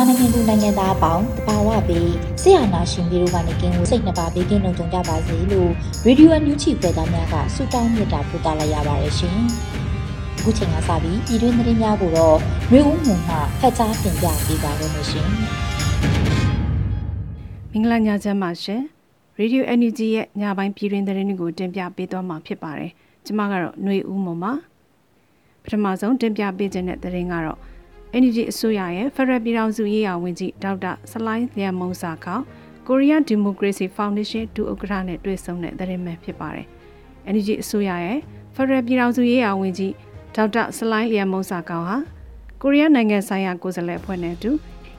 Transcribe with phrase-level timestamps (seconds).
[0.00, 5.70] မြန်မာနိုင်ငံသူနိုင်ငံသားအပေါင်းတဘာဝပြီးဆရာနာရှင်ပြီးတို့ကနေကင်းကိုစိတ်နှပါဘေးကင်းလုံခြုံကြပါစေလို့
[6.06, 9.38] ရေဒီယိုအန်ယူချီပြည်သားများကဆုတောင်းမြတ်တာပို့သလာရပါတယ်ရှင်။
[10.38, 12.36] အခုချိန်ကစပြီးပြည်တွင်းသတင်းများကိုတော့
[12.72, 15.28] မျိုးဦးမှုမှဖတ်ကြားတင်ပြပေးပါရမရှင်။
[17.72, 18.80] မင်္ဂလာညချမ်းပါရှင်။
[19.38, 22.90] ရေဒီယိုအန်ယူဂျီရဲ့ညပိုင်းပြည်တွင်းသတင်းတွေကိုတင်ပြပေးသွားမှာဖြစ်ပါတယ်။
[23.26, 24.52] ကျွန်မကတော့ຫນွေဦးမှုပါ။
[25.62, 27.58] ပထမဆုံးတင်ပြပေးခြင်းတဲ့သတင်းကတော့
[28.18, 32.36] NUG အစိုးရရဲ့ Federal ပြည်ထောင်စုရေးရာဝန်ကြီးဒေါက်တာဆလိုင်းလျံမုံစာခေါ
[32.86, 36.66] Korean Democracy Foundation ဒုဥက္ကဋ္ဌနဲ့တွေ့ဆုံတဲ့သတင်းပဲဖြစ်ပါတယ်။
[37.32, 38.18] NUG အစိုးရရဲ့
[38.54, 39.92] Federal ပြည်ထောင်စုရေးရာဝန်ကြီး
[40.36, 41.96] ဒေါက်တာဆလိုင်းလျံမုံစာခေါဟာ
[42.62, 44.50] ကိုရီးယားနိုင်ငံဆိုင်ရာကိုယ်စားလှယ်အဖွဲ့နဲ့အတူ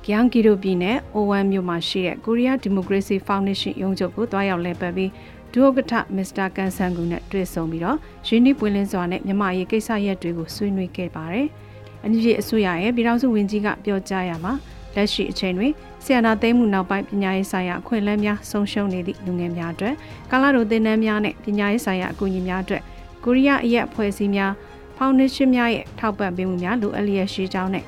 [0.05, 5.11] ဂျန်ကီရိုပြည်နယ်အိုဝမ်မြို့မှာရှိတဲ့ Korea Democracy Foundation ရုံးချုပ်ကိုတွားရောက်လည်ပတ်ပြီး
[5.53, 11.47] ဒုဥက္ကဋ္ဌမစ္စတာကန်ဆန်ကူနဲ့တွေ့ဆုံပြီးတော့ရင်းနှီးပွင့်လင်းစွာနဲ့မြန်မာရေးကိစ္စရပ်တွေကိုဆွေးနွေးခဲ့ပါတယ်။
[12.03, 14.53] အန်ဂျီအစိုးရရဲ့ပြည်ထောင်စုဝန်ကြီးကပြောကြားရမှာ
[14.95, 15.71] လက်ရှိအချိန်တွင်
[16.03, 19.93] ဆီယနာသိမ်းမှုနောက်ပိုင်းပညာရေးဆိုင်ရာအခွင့်အလမ်းများဆုံးရှုံးနေသည့်လူငယ်များအတွက်
[20.31, 22.81] ကာလာတို့သင်တန်းများနဲ့ပညာရေးဆိုင်ရာအကူအညီများအတွက်
[23.23, 24.51] ကိုရီးယားအရက်အဖွဲ့အစည်းများ
[24.97, 27.85] ဖောင်ဒေးရှင်းများရဲ့ထောက်ပံ့ပေးမှုများလိုအပ်လျက်ရှိကြောင်းနဲ့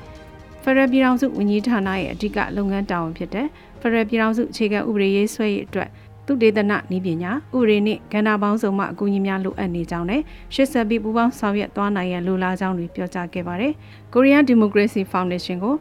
[0.62, 3.46] ဖရယ်ပြည်ထောင်စုဝန်ကြီးဌာနရဲ့အဓိကလုပ်ငန်းတာဝန်ဖြစ်တဲ့
[3.80, 5.88] ဖရယ်ပြည်ထောင်စုအခြေခံဥပဒေရေးဆွဲရေးအတွက်
[6.26, 10.22] သူတေသနနည်းပညာဥပဒေနှင့်ကဏ္ဍပေါင်းစုံမှအကူအညီများလိုအပ်နေကြောင်းနဲ့
[10.54, 13.72] ရှစ်ဆက်ပြီးပူးပေါင်းဆောင်ရွက်သွားနိုင်ရန်လိုလားကြောင်းတွေပြောကြားခဲ့ပါတယ်။
[14.12, 15.74] Korean Democracy Foundation ကို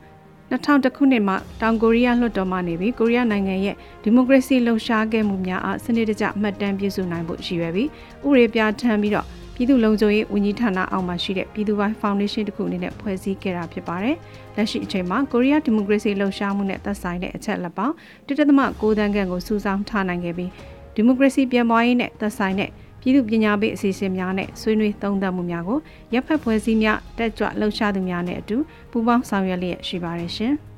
[0.51, 7.87] 2000ခုနှစ်မှာတောင်ကိုရီးယားလွှတ်တော်မှနေပြီးကိုရီးယားနိုင်ငံရဲ့ဒီမိုကရေစီလှုပ်ရှားခဲ့မှုများအားစနစ်တကျမှတ်တမ်းပြုစုနိုင်ဖို့ရည်ရွယ်ပြီး
[8.25, 14.15] ဥပဒေပြဋ္ဌာန်းပြီးတော့ပြည်သူ့လုံခြုံရေးဝန်ကြီးဌာနအောက်မှာရှိတဲ့ပြည်သူ့ပိုင်းဖောင်ဒေးရှင်းတစ်ခုအနေနဲ့ဖွဲ့စည်းခဲ့တာဖြစ်ပါတယ်။
[14.57, 17.93] လက်ရှိအချိန်မှာကိုရီးယားဒီမိုကရေစီလှုပ်ရှားမှုနဲ့သက်ဆိုင်တဲ့အချက်လက်ပေါင်း
[18.27, 20.51] 1.6တန်းခန့်ကိုစုဆောင်းထားနိုင်ခဲ့ပြီး
[20.95, 22.69] ဒီမိုကရေစီပြန်ပွားရေးနဲ့သက်ဆိုင်တဲ့
[23.01, 25.79] ပြည်သူ့ပညာပေးအစီအစဉ်များနဲ့ဆွေးနွေးသုံးသပ်မှုများကို
[26.13, 28.57] ရပ်ဖက်ဖွဲ့စည်းများတက်ကြွလှုပ်ရှားသူများနဲ့အတူ
[28.91, 30.53] ပူးပေါင်းဆောင်ရွက်လျက်ရှိပါတယ်ရှင်။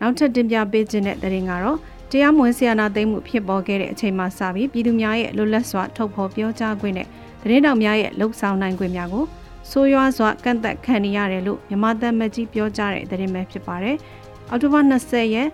[0.00, 1.78] နောက်ထပ်တင်ပြပေးခြင်းတဲ့တဲ့ရင်ကတော့
[2.10, 7.06] တရားမဝင်ဆီယနာသိမ်းမှုဖြစ်ပေါ်ခဲ့တဲ့အချိန်မှစပြီးပြည်သူများရဲ့လွတ်လပ်စွာထုတ်ဖော်ပြောကြားခွင့်နဲ့
[7.42, 9.24] သတင်းတောက်များရဲ့လှုပ်ဆောင်နိုင်ခွင့်များကို
[9.70, 13.96] ဆိုးရွားစွာကန့်သက်ခံနေရတယ်လို့မြန်မာတမကြီးပြောကြားတဲ့သတင်းပဲဖြစ်ပါတယ်။
[14.50, 15.48] အောက်တိုဘာ20ရက်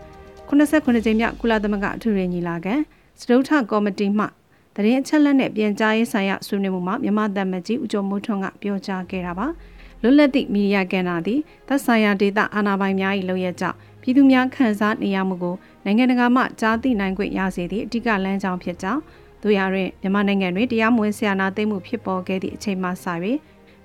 [0.48, 2.75] 89ကြိမ်မြောက်ကုလသမဂ္ဂအထူးညီလာခံ
[3.20, 4.26] စတုထကော်မတီမှ
[4.75, 9.47] သတင်းအချက်အလက်နဲ့ပြန်ကြားရေးဆိုင်ရာဆွေးနွေးမှုမှာမြန်မာတမကြီးဦးကျော်မိုးထွန်းကပြောကြားခဲ့တာပါ။
[10.03, 15.54] လွတ်လပ်သည့်မီဒီယာကဏ္ဍသည်သက်ဆိုင်ရာဒေသအာဏာပိုင်များ၏လုပ်ရကြောင်းပြည်သူများခံစားနေရမှုကို
[15.84, 19.00] နိုင်ငံတကာမှကြားသိနိုင်ခွင့်ရစေသည့်အဓိကလမ်းကြောင်းဖြစ်ကြောင်း
[19.43, 23.06] တို့ရရင်မြန်မာနိုင်ငံတွင်တရားမဝင်ဆရာနာသိမ်းမှုဖြစ်ပေါ်ခဲ့သည့်အချိန်မှစ၍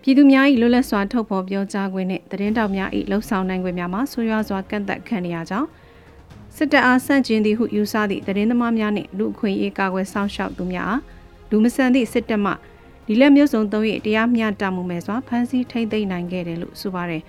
[0.07, 5.67] ပြည်သူများ၏လွတ်လပ်စွာထုတ်ဖော်ပြောကြားခွင့်နှင့်သတင်းတောက်များ၏လှုံ့ဆော်နိုင်ခွင့်များမှာဆွေးရွားစွာကန့်သက်ခံရကြောင်း
[6.55, 11.01] စစ်တပ်အားဆန့်ကျင်သည်ဟုယူဆသည့်သတင်းသမားများနှင့်လူအခွင့်အရေးကာကွယ်စောင့်ရှောက်သူများအား
[11.49, 12.51] လူမဆန်သည့်စစ်တပ်မှ
[13.07, 17.21] ဒီလက်မျိုးစုံသုံး၍တရားမျှတမှုမဲ့စွာဖမ်းဆီးထိန်းသိမ်းနိုင်ခဲ့တယ်လို့ဆိုပါတယ်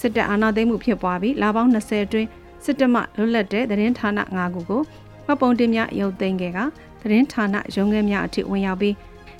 [0.00, 2.28] စစ်တပ်အာဏာသိမ်းမှုဖြစ်ပွားပြီးလပေါင်း20အတွင်း
[2.64, 4.82] စစ်တပ်မှလွတ်လပ်တဲ့သတင်းဌာန၅ခုကို
[5.26, 6.58] မှတ်ပုံတင်များရုပ်သိမ်းခဲ့က
[7.00, 8.94] သတင်းဌာနရုံးခန်းများအထိဝင်ရောက်ပြီး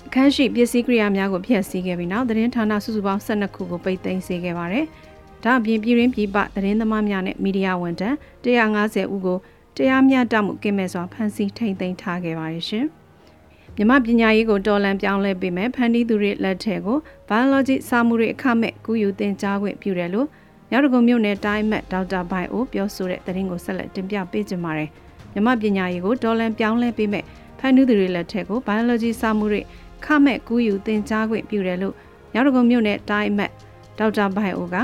[0.06, 4.84] အခန်းရှိပစ္စည်းကိရိယာများကိုဖျက်ဆီးခဲ့ပြီးနောက်သတင်းဌာနစုစုပေါင်း12ခုကိုပိတ်သိမ်းစေခဲ့ပါတယ်။
[5.44, 9.38] ဒါအပြင်ပြည်ရင်းပြည်ပသတင်းသမားများနဲ့မီဒီယာဝန်ထမ်း150ဦးကို
[9.76, 12.84] တရားမျှတမှုကင်းမဲ့စွာဖမ်းဆီးထိန်သိမ်းထားခဲ့ပါတယ်ရှင်။
[13.76, 16.98] မြမပညာရေးကိုတော်လန်ပြောင်းလဲပေးမယ်ဖန်တီးသူတွေလက်ထက်ကို
[17.28, 20.28] biology စာမှုတွေအခမဲ့ကူးယူသင်ကြားခွင့်ပြုတယ်လို့
[20.70, 24.90] မြောက်ဒဂုံမြို့နယ်တိုင်းမတ်ဒေါက်တာဘိုင်အိုပြောဆိုတဲ့သတင်းကိုဆက်လက်တင်ပြပေးကြပါမယ်။
[25.32, 27.24] မြမပညာရေးကိုဒေါ်လန်ပြောင်းလဲပေးမဲ့
[27.58, 29.62] ဖန်နူးသူတွေလက်ထက်ကို biology စာမှုတွေ
[30.06, 31.94] ခမဲ့ကူးယူသင်ကြားခွင့်ပြုတယ်လို့
[32.32, 33.52] မြောက်ဒဂုံမြို့နယ်တိုင်းမတ်
[33.98, 34.76] ဒေါက်တာဘိုင်အိုက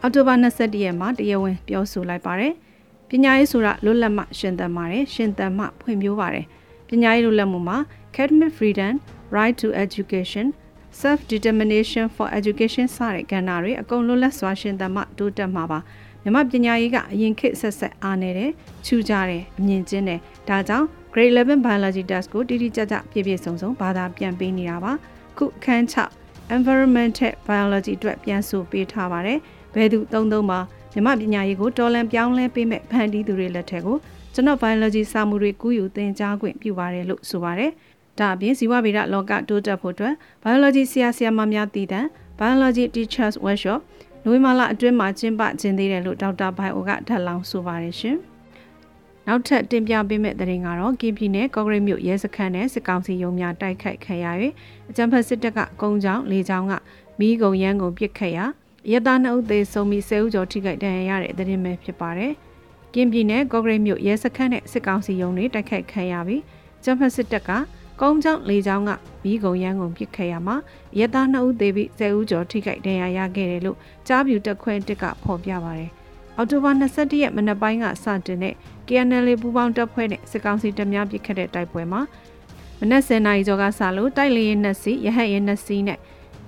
[0.00, 2.52] အောက်တိုဘာ22ရက်မှာတရားဝင်ပြောဆိုလိုက်ပါတယ်။
[3.08, 6.46] ပညာရေးဆိုတာလွတ်လပ်မှရှင်သန်ပါတယ်ရှင်သန်မှဖွံ့ဖြိုးပါတယ်။
[6.88, 7.78] ပညာရေးလွတ်လပ်မှုမှာ
[8.10, 8.92] academic freedom,
[9.36, 10.46] right to education,
[11.00, 15.78] self determination for education စတဲ့ကဏ္ဍတွေအကုန်လွတ်လပ်စွာရှင်သန်မှတိုးတက်မှာပါ
[16.22, 18.50] မြမပညာရေးကအရင်ခေတ်ဆက်ဆက်အားနေတယ်
[18.86, 24.92] ချူကြတယ်အမြင်ကျင်းတယ်ဒါကြောင့် grade 11 biology test ကိုတိတိကျကျပြည့်ပြည့်စုံစုံဘာသာပြန်ပေးနေတာပါ
[25.36, 25.84] ခုခန်း
[26.22, 29.38] 6 environmental biology အတွက်ပြန်ဆိုပေးထားပါတယ်
[29.74, 30.60] ဘယ်သူသုံးသုံးမှာ
[30.92, 33.96] မြမပညာရေးကိုတော်လန်ပြောင်းလဲပေးမဲ့ဖန်တီးသူတွေလက်ထက်ကို
[34.34, 37.70] ကျွန်တော် biology စာမှုတွေကူးယူသင်ကြားခွင့်ပြုပါတယ်လို့ဆိုပါတယ်
[38.18, 42.00] ဒါအပြင်ဇီဝဗေဒလောကတိုးတက်ဖို့အတွက် biology ဆရာဆရာမများတည်တံ
[42.40, 43.80] biology teachers workshop
[44.24, 48.18] နိုဝင်ဘာလအတွင်းမှာကျင်းပခြင်းသေးတယ်လို့ဒေါက်တာဘိုင်အိုကထပ်လောင်းဆိုပါတယ်ရှင်။
[49.26, 54.26] နောက်ထပ်တင်ပြပေးမယ့်သတင်းကတော့ကင်းပြည်နယ်ကော့ဂရိတ်မြို့ရဲစခန်းနဲ့စစ်ကောင်စီရုံးများတိုက်ခိုက်ခံရ၍
[54.90, 56.72] အကြမ်းဖက်စစ်တပ်ကကုန်းချောင်းလေချောင်းက
[57.18, 58.44] မီးကုံရန်ကုန်ပစ်ခတ်ရာ
[58.90, 62.32] ရတနာဥသေးဆုံးပြီးဆဲဦးကျော်ထိခိုက်ဒဏ်ရာရတဲ့သတင်းပဲဖြစ်ပါတယ်။
[62.94, 66.42] ကင်းပြည်နယ်ကော့ဂရိတ်မြို့ရဲစခန်းနဲ့စစ်ကောင်စီရုံးတွေတိုက်ခိုက်ခံရပြီး
[66.78, 67.50] အကြမ်းဖက်စစ်တပ်က
[68.00, 68.90] ကုန်းချောင်းလေချောင်းက
[69.24, 70.56] မီးကုံရန်ကုန်ပစ်ခတ်ရမှာ
[70.98, 73.78] ရသားနှစ်ဦးသေပြီးဆယ်ဦးကျော်ထိခိုက်ဒဏ်ရာရခဲ့တယ်လို့
[74.08, 75.92] ကြားပြူတက်ခွဲတစ်ကဖော်ပြပါရတယ်။
[76.36, 78.54] အော်တိုဘာ21ရက်မနက်ပိုင်းကစတင်တဲ့
[78.86, 82.00] KNL ပူးပေါင်းတပ်ဖွဲ့နဲ့စစ်ကောင်စီတပ်များပစ်ခတ်တဲ့တိုက်ပွဲမှာ
[82.80, 85.98] မနက်10:00နာရီကျော်ကစလို့တိုက်လေရင်နှစ်စီးရဟတ်ရင်နှစ်စီးနဲ့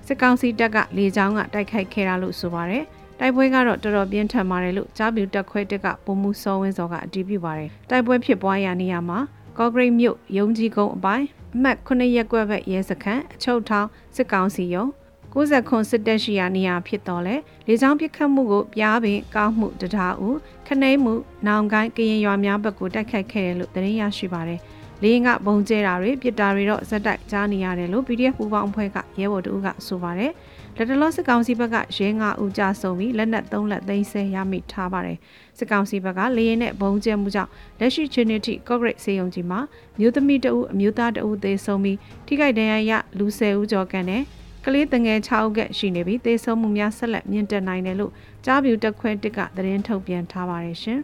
[0.07, 2.83] စစ်ကောင်စီတပ်ကလေကြောင်းကတိုက်ခိုက်ခဲ့တာလို့ဆိုပါရယ်
[3.19, 9.19] တိုက်ပွဲကတော့တော်တော်ပြင်းထန်ပါတယ်လို့ကြားပြူတက်ခွဲတစ်ကပုံမှုစောဝင်းစောကအတည်ပြုပါတယ်တိုက်ပွဲဖြစ်ပွားရာနေရာမှာ
[9.57, 11.25] ကော့ဂရိတ်မြို့ရုံကြီးကုန်းအပိုင်း
[11.55, 14.89] အမှတ်9ရက်ကွက်ဘက်ရဲစခန်းအချုပ်ထောင်စစ်ကောင်စီရုံး
[15.37, 17.35] 60ခွန်စစ်တပ်ရှိရာနေရာဖြစ်တော်လဲ
[17.67, 20.37] လေကြောင်းပစ်ခတ်မှုကိုပြားပင်ကောက်မှုတထားဦး
[20.67, 21.13] ခနှိမ့်မှု
[21.47, 24.59] နောင်ကိုင်းကရင်ရွာများဘက်ကိုတိုက်ခိုက်ခဲ့တယ်လို့သတင်းရရှိပါတယ်။
[25.01, 30.31] လေရင်ကဘုံကျဲတာတွေပြစ်တာတွေတော့ဇက်တိုက်ကြားနေရတယ်လို့ PDF ပူပေါင်းအဖွဲ့ကရဲဘော်တို့ကဆိုပါတယ်။
[30.75, 35.17] လက်တလောစစ်ကောင်စီဘက်ကရဲငါဦးကြဆုံပြီးလက်နက်၃လက်သိမ်းဆဲရမိထားပါတယ်
[35.57, 39.59] စစ်ကောင်စီဘက်ကလေရင်နဲ့ဘုံကျဲမှုကြောင့်လက်ရှိချင်းတီကော့ဂရိတ်စေယုံကြီးမှာ
[39.99, 41.97] မြို့သမီးတအုပ်အမျိုးသားတအုပ်သေဆုံးပြီး
[42.27, 44.23] ထိခိုက်ဒဏ်ရာရလူ၁၀ဦးကျော်ကန်တဲ့
[44.69, 48.11] ကလေးတငယ်6ဦးကရှိနေပြီးသေဆုံးမှုများဆက်လက်မြင့်တက်နိုင်တယ်လို့
[48.45, 50.99] ကြားပြူတက်ခွဲတစ်ကသတင်းထုတ်ပြန်ထားပါတယ်ရှင်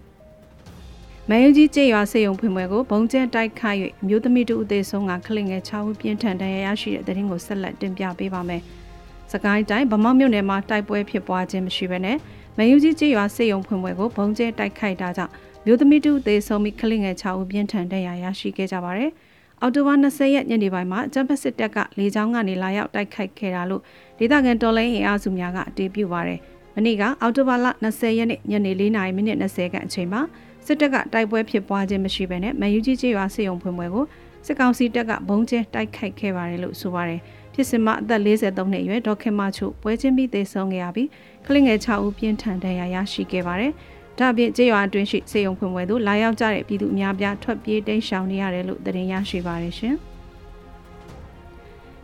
[1.29, 8.61] ။မယုံကြီးကျေးရွာစေယုံဖွင့်ပွဲကိုဘုံကျဲတိုက်ခိုက်၍မြို့သမီးတို့အသေးဆုံးကခလင်ငယ်6ဦးပြင်းထန်ဒဏ်ရာရရှိတဲ့သတင်းကိုဆက်လက်တင်ပြပေးပါမယ်။
[9.31, 12.17] စကိုင်းတိုင်းဗမောက်မြို့နယ်မှာတိုက်ပွဲဖြစ်ပွားခြင်းမရှိဘဲနဲ့
[12.57, 15.33] မယူကြီးကျေးရွာစေယုံဖွင့်ပွဲကိုဘုံကျဲတိုက်ခိုက်တာကြောင့်
[15.65, 19.11] မြို့သမီးတူသေဆုံးပြီးခလစ်ငယ်6ဦးပြင်းထန်ဒဏ်ရာရရှိခဲ့ကြပါတယ်။
[19.65, 23.81] အော်တိုဘာ20ရက်ညနေပိုင်းမှာဂျမ်ဖက်စစ်တပ်ကလေကြောင်းကနေလာရောက်တိုက်ခိုက်ခဲ့တာလို့
[24.19, 26.39] ဒေသခံတော်လိုင်းအင်အားစုများကအတည်ပြုပါတယ်။
[26.75, 30.21] မနေ့ကအော်တိုဘာလ20ရက်နေ့ညနေ4:30မိနစ်20ခန့်အချိန်မှာ
[30.65, 34.05] စစ်တပ်ကတိုက်ပွဲဖြစ်ပွားခြင်းမရှိဘဲနဲ့မယူကြီးကျေးရွာစေယုံဖွင့်ပွဲကို
[34.45, 37.19] စစ်ကောင်စီတပ်ကဘုံကျဲတိုက်ခိုက်ခဲ့ပါတယ်လို့ဆိုပါတယ်။
[37.53, 41.09] ဖြစ်စဉ်မှာအသက်43နှစ်အရွယ်ဒေါခင်မချိုပွဲချင်းပြီးသေဆုံးခဲ့ရပြီး
[41.47, 43.71] ကလေးငယ်6ဦးပြင်းထန်ဒဏ်ရာရရှိခဲ့ပါတယ်။
[44.19, 49.95] ဒါ့အပြင်ကျေးရွာအတွင်းရှိစေယုံဖွင့်ပွဲသို့လာရောက်ကြတဲ့ပြည်သူအများပြားထွက်ပြေးတိမ်းရှောင်နေရတယ်လို့သတင်းရရှိပါတယ်ရှင်။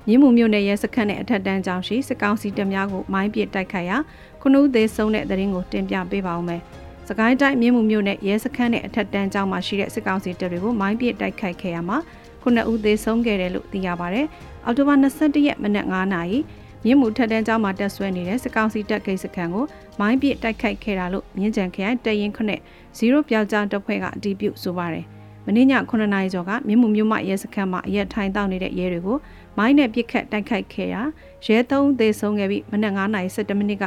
[0.08, 3.98] မြင်းမှုမြို့နယ်ရဲစခန်းနဲ့အထက်တန်းကျောင်းရှိစစ်ကောင်စီတပ်များကိုမိုင်းပစ်တိုက်ခိုက်ရာ
[4.42, 6.62] ခုနဦးသေးဆုံးတဲ့သတင်းကိုတင်ပြပေးပါဦးမယ်။
[7.08, 11.98] စကိုင်းတိုင်းမြင်းမှုမြို့နယ်ရဲစခန်းနဲ့အထက်တန်းကျောင်းမှာရှိတဲ့စစ်ကောင်စီတပ်တွေကိုမိုင်းပစ်တိုက်ခိုက်ခဲ့ရမှာ
[12.42, 14.26] ခုနှစ်ဦးသေဆုံးခဲ့တယ်လို့သိရပါတယ်။
[14.66, 16.38] အောက်တိုဘာ22ရက်မနက်9:00နာရီ
[16.86, 19.66] မြင်းမူထက်တန်းကျောင်းမှာတက်ဆွဲနေတဲ့စစ်ကောင်စီတပ်ကိစ္စခန်းကို
[20.00, 22.62] မိုင်းပစ်တိုက်ခိုက်ခဲ့တာလို့မြင်းကြံခရိုင်တရင်ခုနှစ်
[22.98, 25.06] 0ပြောက်ကြားတပ်ဖွဲ့ကအတည်ပြုဆိုပါတယ်။
[25.46, 29.18] မင်းည9နာရီကျော်ကမြင်းမူမြို့မရဲစခန်းမှာအရက်ထိုင်တောက်နေတဲ့ရဲတွေကို
[29.58, 31.02] မိုင်းနဲ့ပစ်ခတ်တိုက်ခိုက်ခဲ့ရာ
[31.46, 33.86] ရဲသုံးသေဆုံးခဲ့ပြီးမနက်9နာရီ17မိနစ်က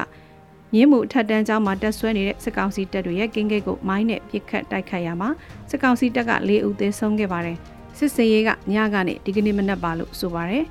[0.75, 5.29] မြင်းမူထက်တန်းကျောင်းမှာတက်ဆွဲနေတဲ့စစ်ကောင်စီတပ်တွေရဲ့ကင်းဂိတ်ကိုမိုင်းနဲ့ပစ်ခတ်တိုက်ခိုက်ရမှာ
[5.71, 7.57] စစ်ကောင်စီတပ်က၄ဦးသေဆုံးခဲ့ပါတယ်။
[7.99, 10.65] စစ်စင်ရေးကညကနေဒီကနေ့မနက်ပါလို့ဆိုပါရယ်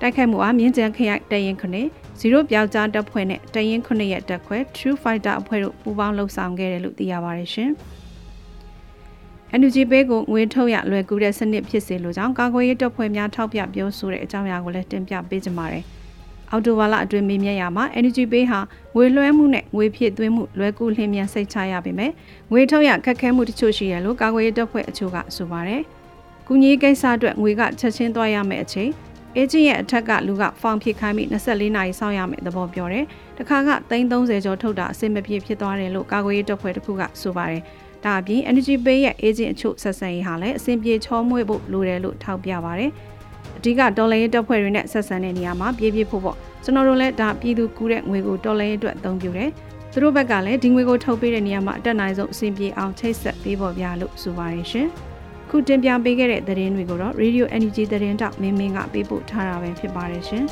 [0.00, 1.86] တိုက်ခိုက်မှုအားမြင်းကျန်ခရိုင်တရင်ခနဲ့
[2.20, 7.70] 0ပြောက်ကြားတပ်ဖွဲ့နဲ့တရင်ခနဲ့ရဲ့တပ်ခွဲ True Fighter အဖွဲ့တို့ပူးပေါင်းလှုပ်ဆောင်ခဲ့တယ်လို့သိရပါတယ်ရှင်။
[9.60, 15.84] NUG ပေးကိုငွေထုတ်ရလွယ်ကူတဲ့စနစ်ဖြစ်စေလိုကြောင်းကာကွယ်ရေးတပ်ဖွဲ့များထောက်ပြပြောဆိုတဲ့အကြောင်းအရာကိုလည်းတင်ပြပေးကြပါမယ်။
[16.50, 18.60] အော်တိုဝါလာအတွင်းမေးမြန်းရမှာ Energy Pay ဟာ
[18.94, 22.12] ငွေလွှဲမှုနဲ့ငွေဖြည့်သွင်းမှုလွယ်ကူလျင်မြန်စိတ်ချရပါမယ်။
[22.50, 25.82] ငွေထုတ်ရခက်ခဲမှုတချို့ရှိရလို့ကာကွယ်ရေးတပ်ဖွဲ့အချို့ကဆိုပါတယ်။
[26.46, 28.90] ကူညီကိစ္စအတွက်ငွေကချက်ချင်းသွားရမယ့်အချိန်
[29.36, 33.04] အေဂျင့်ရဲ့အထက်ကလူကဖောင်ဖြစ်ခိုင်းပြီး24နာရီစောင့်ရမယ့်သဘောပြောတယ်။
[33.38, 37.62] တခါက330ကျော်ထုတ်တာအဆင်မပြေဖြစ်သွားတယ်လို့ကာကွယ်ရေးတပ်ဖွဲ့တစ်ခုကဆိုပါတယ်။
[38.04, 42.90] ဒါအပြင် Energy Pay ရဲ့ agent အချို့ဆက်ဆံရေးဟာလည်းအဆင်ပြေချောမွေ့ဖို့လိုတယ်လို့ထောက်ပြပါတယ်။
[43.58, 49.50] အဓိကဒေါ်လာရေးတပ်ဖွဲ့တွေနဲ့ဆက်ဆံတဲ့နေရာမှာပြေးပြေးဖို့ပေါ့ကျွန်တော်တို့လည်းဒါပြည်သူကူးတဲ့ငွေကိုဒေါ်လာရေးအတွက်အသုံးပြုတယ်။
[49.92, 54.88] သူတို့ဘက်ကလည်းဒီငွေကိုထုတ်ပေးတဲ့နေရာမှာအတက်နိုင်ဆုံးအဆင်ပြေအောင်ချိတ်ဆက်ပေးဖို့ပြလို့ဆိုပါတယ်ရှင်။
[55.50, 60.44] ခုတင်ပြပေးခဲ့တဲ့သတင်းတွေကိုတော့ Radio Energy သတင်းတောက်မင်းမင်းကပေးပို့ထားတာပဲဖြစ်ပါတယ်ရှင်။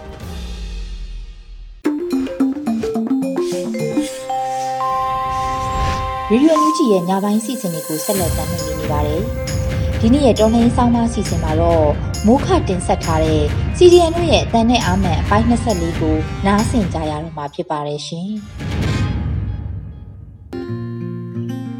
[6.31, 9.23] ရေဒီယိုအန်ယူဂျီရဲ့ညပိုင်းစီစဉ်တွေကိုဆက်လက်တင်ပြနေပါတယ်။
[10.01, 11.87] ဒီနေ့ရဲ့တော်လှန်ရေးဆောင်းပါးစီစဉ်မှာတော့
[12.27, 13.43] မိုးခတင်ဆက်ထားတဲ့
[13.77, 18.29] CDN တို့ရဲ့အတန်နဲ့အာမန်အပိုင်း24ကိုနားဆင်ကြရတော့မှာဖြစ်ပါတယ်ရှင်။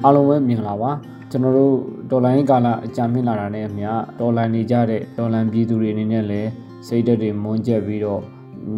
[0.05, 0.93] အားလုံးပဲမင်္ဂလာပါ
[1.31, 1.75] ကျွန်တော်တို့
[2.11, 6.51] ဒေါ်လာရင်းကာလအကြံမြင့်လာတာနဲ့အမျှဒေါ်လာနေကြတဲ့ဒေါ်လာပြည်သူတွေအနေနဲ့လည်း
[6.87, 8.23] စိတ်ဓာတ်တွေမွန်းကျက်ပြီးတော့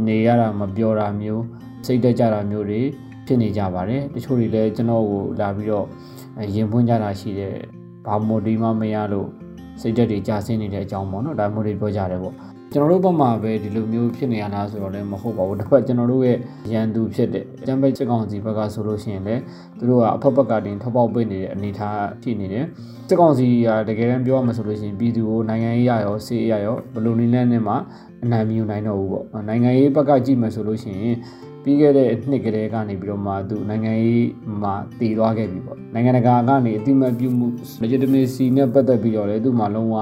[0.07, 1.43] နေရတာမပြောတာမျိုး
[1.87, 2.81] စိတ်တက်ကြတာမျိုးတွေ
[3.27, 5.87] ဖြစ်နေကြပါတယ်တချို့တွေလည်းကျွန်တော်ကိုလာပြီးတော့
[6.55, 7.55] ရင်ပွင့်ကြတာရှိတယ်
[8.07, 9.29] ဘာမိုဒီမှမရလို့
[9.81, 12.35] စိတ်ဓာတ်တွေကြာဆင်းနေတဲ့အကြောင်းပေါ့နော်ဒါမျိုးတွေပြောကြတယ်ပေါ့
[12.73, 16.39] ကျွန်တော်တို့ဘက်မှာပဲဒီလိုမျိုးဖြစ်နေရလားဆိုတော့လည်းမဟုတ်ပါဘူးတစ်ဖက်ကျွန်တော်တို့ရဲ့
[16.73, 19.43] ရန်သူဖြစ်တဲ့ကျမ်းပိတ်စစ်ကောင်စီဘက်ကဆိုလို့ရှိရင်လည်း
[19.79, 22.65] သူတို့ကအဖက်ဘက်ကတင်ထောက်ပေါက်ပေးနေတဲ့အနေအထားဖြစ်နေတယ်
[23.09, 27.75] စစ်ကောင်စီကတကယ်တမ်းပြောရမှာဆိုလို့ရှိရင်ပြည်သူကိုနိုင်ငံရေးရရောစီးရရောဘယ်လိုနည်းနဲ့နဲ့မှ
[28.25, 31.17] အနိုင်မယူနိုင်တော့ဘူးပေါ့နိုင်ငံရေးဘက်ကကြည့်မှဆိုလို့ရှိရင်
[31.69, 34.29] ပြီးခဲ့တဲ့နှစ်ကလေးကနေပြီးတော့မှသူနိုင်ငံရေး
[34.63, 37.47] မှာတည်သွားခဲ့ပြီပေါ့နိုင်ငံတကာကနေအတိမတ်ပြုမှု
[37.83, 39.97] legitimacy နဲ့ပတ်သက်ပြီးတော့လေသူ့မှာလုံးဝ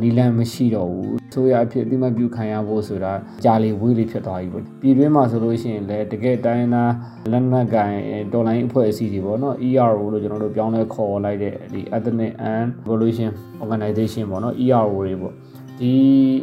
[0.00, 3.12] နီလန်မရှိတော့ဘူးဆိုရအဖြစ်အတိမတ်ပြုခံရဖို့ဆိုတာ
[3.44, 6.92] ကြာလီဝေးလေးဖြစ်သွားပြီပေါ့ပြည်တွင်းမှာဆိုလို့ရှိရင်လည်းတကယ်တိုင်းသား
[7.32, 7.96] လက်နက်ကိုင်
[8.32, 13.30] တော်လိုင်းအဖွဲ့အစည်းတွေပေါ့နော် ERO လို့ကျွန်တော်တို့ပြောင်းလဲခေါ်လိုက်တဲ့ဒီ Ethnic and Revolution
[13.62, 15.34] Organization ပေါ့နော် ERO တွေပေါ့
[15.80, 15.92] ဒီ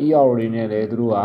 [0.08, 1.20] ERO တွေနဲ့လည်းသူတို့က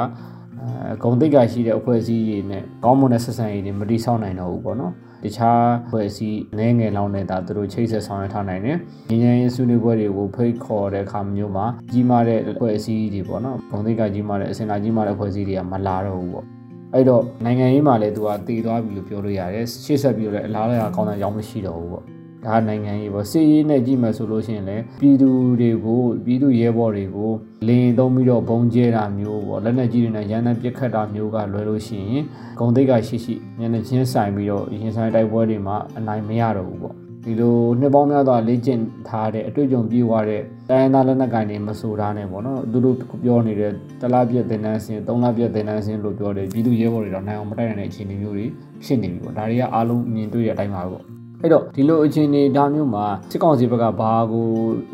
[0.65, 4.93] အဲဂုံတိတ်ကရှိတဲ့အဖွဲ့အစည်းတွေနဲ့ကောင်းမွန်တဲ့ဆက်ဆံရေးတွေမတိဆောက်နိုင်တော့ဘူးပေါ့နော်
[5.25, 8.79] တခြားအဖွဲ့အစည်းငယ်ငယ်လောက်နဲ့ဒါသူတို့ချိတ်ဆက်ဆောင်ရွက်ထားနိုင်တယ်။
[9.11, 16.47] ညီညာရေးဆွေးနွေးပွဲတွေကိုဖိတ်ခေါ်တဲ့အခါမျိုးမှာကြီးမားတဲ့အဖွဲ့အစည်းတွေပေါ့နော်။ဂုံတိတ်ကကြီးမားတဲ့အစင်လာကြီးမားတဲ့အဖွဲ့အစည်းတွေကမလာတော့ဘူးပေါ့။
[16.95, 22.05] အဲ့တော့နိုင်ငံရေးမှာလည်းသူကတည်သွားပြီလို့ပြောလို့ရတယ်။ရှေ့ဆက်ပြီးတော့လည်းအလားအလာကောင်းတဲ့ကြောင်းမရှိတော့ဘူးပေါ့။
[22.47, 27.33] ဒါနိုင်ငံရေးပေါ့စစ်ရေးနဲ့ကြည့်မယ်ဆိုလို့ရှိရင်လည်းပြည်သူတွေကိုပြည်သူရဲဘော်တွေကို
[27.69, 32.25] လင်းသုံးပြီးတော့ဘုံကျဲတာမျိုးပေါ့လက်နက်ကြီးတွေနဲ့ရန်တမ်းပစ်ခတ်တာမျိုးကလွယ်လို့ရှိရင်
[32.59, 48.47] ဂုံတိတ်ကရှိရှိညနေချင်းဆိုင်ပြီးတော့ရင်ဆိုင်တိုက်ပွဲတွေမှာအနိုင်မရတော့ဘူးပေါ့ဒီလိုနှစ်ပေါင်းများစွာလေ့ကျင့်ထားတဲ့အတွေ့အကြုံပြေးသွားတဲ့တိုင်းသားလက်နက်ကိုင်တွေမဆိုတာနဲ့ပေါ့နော်သူတို့ပြောနေတဲ့တလားပြည့်တင်နန်းစင်သုံးလားပြည့်တင်နန်းစင်လို့ပြောတယ်ပြည်သူရဲဘော်တွေတော့နိုင်အောင်မတိုက်နိုင်တဲ့အခြေအနေမျိုးတွေ
[48.85, 51.05] ဖြစ်နေပြီပေါ့ဒါတွေကအားလုံးမြင်တွေ့တဲ့အတိုင်းပါပဲပေါ့
[51.45, 54.49] အဲ့တော့ဒီလိုအခြေအနေဒါမျိုးမှာစစ်ကောင်စီဘက်ကဘာကို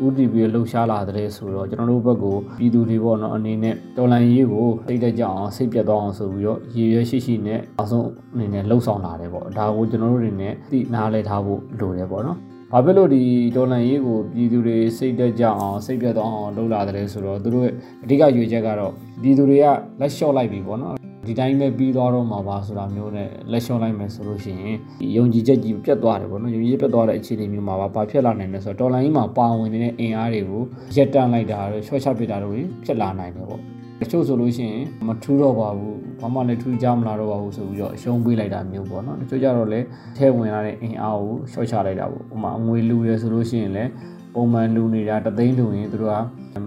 [0.05, 12.37] ဥတီပြီးလှုပ်ရှားလာတဲ့ဆိုတော့ကျွန်တော်တို့ဘက်ကိုပြည်သူတွေပေါ့နော်အနေနဲ့တော်လန်ရေးကိုစိတ်တက်ကြအောင်စိတ်ပြတ်သွားအောင်ဆိုပြီးတော့ရည်ရွယ်ရှိရှိနဲ့အဆုံးအနေနဲ့လှုပ်ဆောင်လာတယ်ပေါ့ဒါကိုကျွန်တော်တို့တွေနဲ့သိနားလဲထားဖို့လိုတယ်ပေါ့နော်
[12.71, 13.21] ဘာဖြစ်လို့ဒီ
[13.55, 18.91] ဒေါ်လန်ရေးကိုပြည်သူတွေစိတ်တက်ကြအောင်စိတ်ပြတ်သွားအောင်လုပ်လာတယ်ဆိုတော့သူတို့ရဲ့အဓိကရွေချက်ကတော့
[19.21, 19.65] ပြည်သူတွေက
[19.99, 24.75] လက်လျှော့လိုက်ပြီပေါ့နော် ဒီတိုင်းပဲပြီးသွားတော့မှာပါဆိုတာမျိုးနဲ့လက်လျှော့လိုက်မယ်ဆိုလို့ရှိရင်
[25.15, 30.61] ယုံကြည်ချက်ကြီးပြတ်သွားတယ်ပေါ့နော်ယုံကြည်ချက်ပြတ်သွားတဲ့အခြေအနေမျိုးမှာပါဘာဖြစ်လာနိုင်လဲဆိုတော့ဒေါ်လာကြီးမှာပါဝင်နေတဲ့အင်အားတွေကို
[30.95, 33.61] ရက်တန့်လိုက်တာတွေရှော့ချပစ်တာတွေဖြစ်လာနိုင်တယ်ပေါ့
[33.99, 39.85] တချို့ဆိုလို့ရှိရင်မထူးတော့ပါဘူးဘာမှလည်းထူးကြမလာတော့ပါဘူးဆိုပြီးတော့အရှုံးပေးလိုက်တာမျိုးပေါ့နော်တချို့ကြတော့လည်း
[40.17, 43.89] ထဲဝင်လာတဲ့အင်အားကိုရှော့ချလိုက်တာပေါ့ဥပမာငွေလူရဲဆိုလို့ရှိရင်လည်း
[44.33, 46.13] ပုံမှန်လူနေတာတသိန်းလူရင်တို့က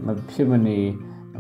[0.07, 0.79] မဖြစ်မနေ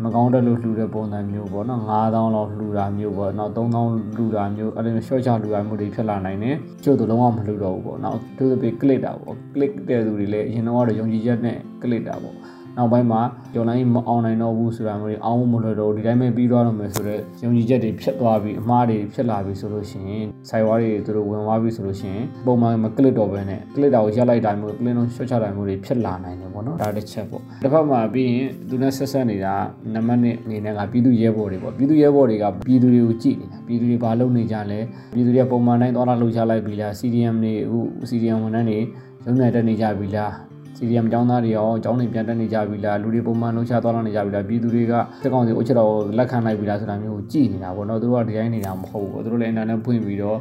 [0.02, 3.86] မကောင်းတဲ့လို့လှူတဲ့ပုံစံမျိုးပေါ့နော်9000လောက်လှူတာမျိုးပေါ့နောက်3000
[4.16, 12.36] လှူတာမျိုးအဲ့လို short ချလှူတာမျိုးတွေဖြစ်လာနိုင်တယ်ကျို့တို့လုံးဝမလှူတော့ဘူးပေါ့နောက်သူတို့ပဲ click တာပေါ့ click တဲ့သူတွေလည်းအရင်တော့ယုံကြည်ချက်နဲ့ click တာပေါ့
[12.76, 13.20] နောက်ပိုင်းမှာ
[13.54, 29.54] ကျော်လိုင်းမအောင်နိုင်တော့ဘူးဆိုတာမျိုးတွေအောင်းမလို့တော့ဒီတိုင်းပဲပြီးသွားတော့မယ်ဆိုတော့ယုံကြည်ချက်တွေဖြစ်သွားပြီးအမှားတွေဖြစ်လာပြီဆိုလို့ရှိရင်စိုက်ဝါးတွေသူတို့ဝင်သွားပြီဆိုလို့ရှိရင်ပုံမှန်မကလစ်တော့ဘဲနဲ့ကလစ်တာကိုရက်လိုက်တိုင်းမျိုးကလစ်လုံးရှော့ချတိုင်းမျိုးတွေဖြစ်လာနိုင်တယ်ပေါ့နော်ဒါတစ်ချက်ပေါ့တစ်ဖက်မှာပြီးရင်သူနဲ့ဆက်ဆက်နေတာ
[29.94, 34.78] နံပါတ်1အနေနဲ့ကပြည်သူရဲဘော်တွေပေါ့ပြည်သူရဲဘော်တွေကပြည်သူတွေကိုကြည့်နေတာပြည်သူတွေဘာလုပ်နေကြလဲ
[35.14, 37.78] ပြည်သူတွေကပုံမှန်တိုင်းသွားလာလှုပ်ရှားလိုက်ပြီလား CDM တွေအခု
[38.10, 38.78] CDM ဝန်ထမ်းတွေ
[39.24, 40.53] ရုံးမြတက်နေကြပြီလား
[40.84, 50.38] CDM ကျောင်းသားတွေရောကျောင်းတွေပြန်တက်နေကြပြီလားလူတွေပုံမှန်လှုပ်ရှားသွားလာနေကြပြီလားပြည်သူတွေကစက်ကောင်စီအုပ်ချက်တော်လက်ခံလိုက်ပြီလားဆိုတာမျိုးကိုကြည်နေတာပေါ့နော်သူတို့ကဒီတိုင်းနေတာမဟုတ်ဘူးသူတို့လည်းအင်တာနက်ဖွင့်ပြီးတော့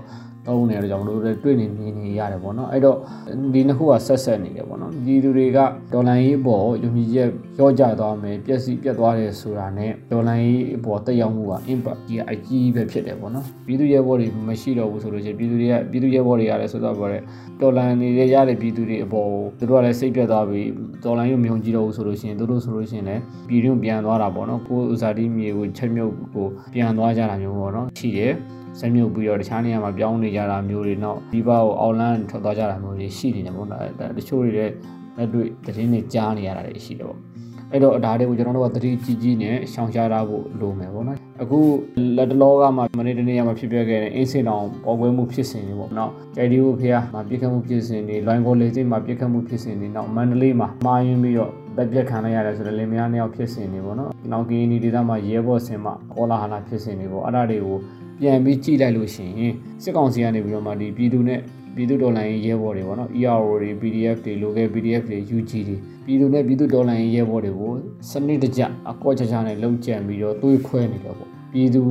[0.48, 2.98] သုံးနေရတဲ့ကြောင့်တို့လည်းတွေ့နေမြင်နေရတယ်ပေါ့နော်အဲ့တော့
[3.54, 5.60] ဒီနှစ်ခုကဆက်ဆက်နေတယ်ပေါ့နော်ဒီသူတွေက
[5.94, 7.30] ဒေါ်လာရေးအပေါ်ယုံကြည်ချက်
[7.60, 17.22] ရော့ကျသွားမယ်ပျက်စီးပြတ်သွားတယ်ဆိုတာနဲ့ဒေါ်လာရေးအပေါ်တက်ရောက်မှုက impact ကြီးအကြီးပဲဖြစ်တယ်ပေါ့နော်ပြည်သူရဲဘော်တွေမရှိတော့ဘူးဆိုလို့ရှိရင်ပြည်သူတွေကပြည်သူရဲဘော်တွေကလည်းဆိုတော့ပြောတဲ့
[17.62, 19.30] ဒေါ်လာနေရတဲ့ပြည်သူတွေအပေါ်
[19.60, 20.68] သူတို့ကလည်းစိတ်ပြတ်သွားပြီး
[21.04, 28.34] ဒေါ်လာရေးမယုံကြည်တော့ဘူးဆိုလို့ရှိရင်သူတို့ဆိုလို့ရှိရင်လည်းပြည်တွင်းပြန်သွားတာပေါ့နော်ကိုယ်ဥစားတီးမြေကိုချက်မြုပ်ကိုပြန်သွားကြတာမျိုးပေါ့နော်ရှိတယ်
[28.80, 33.82] ဆက်မြုပ်ပြီးတော့တခြားနေရာမှာပြောင်းနေကြတာမျိုးတွေနောက်ဒီဘက်ကိုအောက်လန်းထွက်သွားကြတာမျိုးတွေရှိနေတယ်ပေါ့နော်
[34.18, 34.74] တချို့တွေလည်း
[35.18, 37.33] လက်တွေ့သတင်းတွေကြားနေရတာတွေရှိတယ်ပေါ့
[37.74, 41.60] အဲ့တော့ဒါတွေကိုကျွန်တော်တို့ကသတိကြီးကြီးနဲ့ရှောင်ရှားထားဖို့လိုမယ်ပေါ့နော်အခု
[42.18, 57.78] လက်တလောကမှာမနေ့တနေ့ကမှဖြစ်ပျက်ခဲ့တဲ့အင်းစင်တောင်ပေါ်ကွဲမှုဖြစ်စဉ်တွေပေါ့နော်ကြိုက်ဒီကိုဖေးမှာပြစ်ခတ်မှုဖြစ်စဉ်တွေလွိုင်းကိုလေစိတ်မှာပြစ်ခတ်မှုဖြစ်စဉ်တွေနောက်မန္တလေးမှာမှားယွင်းပြီးတော့တက်ပြက်ခံလိုက်ရတယ်ဆိုတော့လင်မယားနှစ်ယောက်ဖြစ်စဉ်တွေပေါ့နော်နောက်ကင်းဒီဒေသမှာရဲဘော်စင်မှာအော်လာဟာလာဖြစ်စဉ်တွေပေါ့အဲ့ဒါတွေကို
[58.20, 59.54] ပြန်ပြီးကြည့်လိုက်လို့ရှိရင်
[59.84, 61.40] စစ်ကောင်စီကနေပြီးတော့မှဒီပြည်သူနဲ့
[61.76, 67.74] ပြည်သူဒေါ်လာရေးရဲဘော်တွေပေါ့နော် ERO တွေ PDF တွေ local PDF တွေ UG တွေ ပြည်သူနဲ့ပြည်သူဒေါ်လာရေးရဲဘော်တွေကို
[68.10, 71.82] စနစ်တကျအကော့ချာချာနဲ့လုံခြံပြီးတော့တွေးခွဲနေတယ်ပေါ့ ပြည်သူ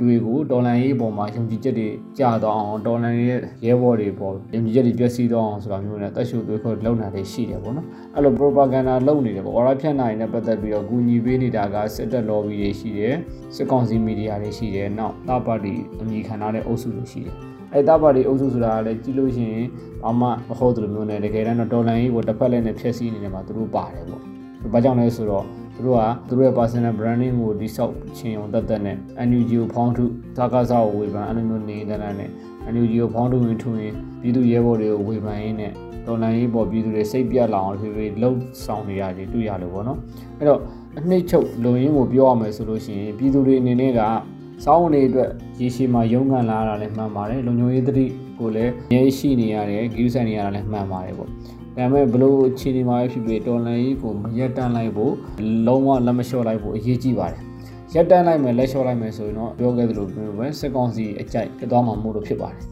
[0.00, 3.28] တွေကိုဒေါ်လာရေးပေါ်မှာယုံကြည်ချက်တွေကြာတော့အောင်ဒေါ်လာရေး
[3.66, 13.14] ရဲဘော်တွေပေါ်ယုံကြည်ချက်တွေပြည့်စည်တော့အောင်ဆိုတာမျိုးနဲ့တက်ရှုသွေးခွဲလုံနေတာတွေရှိတယ်ပေါ့နော်အဲ့လို propaganda လုပ်နေတယ်ပေါ့ aura ဖြန့်နိုင်တဲ့ပတ်သက်ပြီးတော့ကူညီပေးနေတာကစစ်တပ် lobby တွေရှိတယ်
[13.54, 17.34] စစ်ကောင်စီမီဒီယာတွေရှိတယ်နောက်တာပါတီအမိခံထားတဲ့အုပ်စုတွေရှိတယ်
[17.72, 19.66] အဲ့တာပါတီအုပ်စုဆိုတာကလည်းကြည့်လို့ရှိရင်
[20.04, 24.22] ဘာမှမဟုတ်တယ်လို့မျိုးနဲ့တကယ်တမ်းတော့ဒေါ်လာရေးကိုတစ်ဖက်လည်းနဲ့ဖြည့်ဆည်းနေတယ်မှာသူတို့ပါတယ်ပေါ့။
[24.72, 28.96] ဘာကြောင့်လဲဆိုတော့သူ တို့ကသူတို့ရဲ့ personal branding ကိုတိဆောက်ခြင်းအောင်တတ်တတ်နဲ့
[29.28, 30.04] NUG ကိုဖောင်းထု
[30.36, 32.30] သာကစားကိုဝေဖန်အဲ့လိုမျိုးနေတဲ့နဲ့
[32.72, 35.72] NUG ကိုဖောင်းထုဝင်ထုဝင်ပြည်သူရဲဘော်တွေကိုဝေဖန်ရင်းနဲ့
[36.06, 39.98] ဒေါ်လာရေးပေါ်ပြည်သူတွေစိတ်ပြတ်လာအောင်ဖြည်းဖြည်းလှုပ်ဆောင်နေရတယ်တွေ့ရလို့ပေါ့နော်
[40.38, 40.60] အဲ့တော့
[40.98, 44.00] အနှိမ့်ချုပ်လုံရင်းကိုပြောရမယ်ဆိုလို့ရှိရင်ပြည်သူတွေအနေနဲ့က
[44.64, 48.04] စောင်းနေအတွက်ရေရှည်မှာရုန်းကန်လာတာလည်းမှန်ပါတယ်လုံခြုံရေးသတိ
[48.38, 51.30] ကိုလည်းရဲရှိနေရတယ်ဂိူးဆိုင်နေရတာလည်းမှန်ပါတယ်ပေါ့
[51.76, 55.14] ဒါပေမဲ့ဘလို့အခြေအနေမှာဖြစ်ဖြစ်တော်လန်ရေးကိုမရက်တန့်လိုက်ဖို့
[55.66, 57.42] လုံးဝလက်မလျှော့လိုက်ဖို့အရေးကြီးပါတယ်
[57.94, 62.62] ရက်တန့်လိုက်မယ်လက်လျှော့လိုက်မယ်ဆိုရင်တော့ပြောခဲ့သလိုမျိုးပဲစစ်ကောင်စီအကြိုက်ဖြစ်သွားမှာမို့လို့ဖြစ်ပါတယ်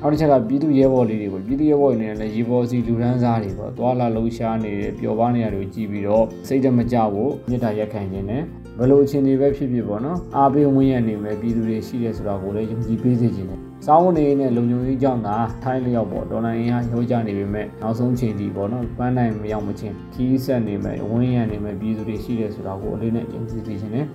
[0.00, 8.42] နောက်တစ်ချက်ကပြည်သူရဲဘော်လေးတွေပေါ့ပြည်သူရဲဘော်တွေနဲ့လည်းရေဘော်စီလူရန်စားတွေပေါ့သွာလာလှုပ်ရှားနေတယ်ပျော်ပါနေရတယ်ကိုကြည့်ပြီးတော့စိတ်တမကြဖို့မြစ်တာရက်ခံခြင်းနဲ့
[8.78, 24.06] ဘလို့အခြေအနေပဲဖြစ်ဖြစ်ပေါ့နော်အားပေးဝင်ရနေမယ်ပြည်သူတွေရှိတယ်ဆိုတာကိုလည်းယုံကြည်ပေးစေခြင်းနဲ့ စောင်းနေနဲ့လုံခြုံရေးကြောင့်သာထိုင်းလျောက်ပေါ့ဒေါ်လာအင်အားရောကြနေပေမဲ့နောက်ဆုံးချိန်ထိပေါ့နော်ပန်းနိုင်မရောက်မချင်းခီးဆက်နေမယ်ဝင်းရနေမယ်ပြည်သူတွေရှိတယ်ဆိုတာကိုအလေးနဲ့ယုံကြည်စေခြင်းနဲ့